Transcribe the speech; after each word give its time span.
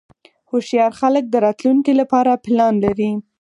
هوښیار 0.49 0.91
خلک 0.99 1.23
د 1.29 1.35
راتلونکې 1.45 1.93
لپاره 2.01 2.41
پلان 2.45 2.73
لري. 2.85 3.11